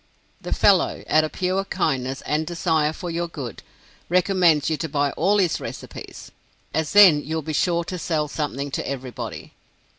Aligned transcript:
The 0.41 0.51
fellow, 0.51 1.03
out 1.07 1.23
of 1.23 1.31
pure 1.31 1.63
kindness 1.63 2.21
and 2.23 2.47
desire 2.47 2.91
for 2.91 3.11
your 3.11 3.27
good, 3.27 3.61
recommends 4.09 4.67
you 4.67 4.75
to 4.77 4.89
buy 4.89 5.11
all 5.11 5.37
his 5.37 5.59
recipes, 5.59 6.31
as 6.73 6.93
then 6.93 7.23
you 7.23 7.35
will 7.35 7.43
be 7.43 7.53
sure 7.53 7.83
to 7.83 7.99
sell 7.99 8.27
something 8.27 8.71
to 8.71 8.89
everybody. 8.89 9.53